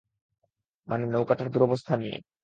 মানে, 0.87 1.05
নৌকাটার 1.05 1.47
দুরবস্থা 1.51 1.93
নিয়ে। 1.97 2.17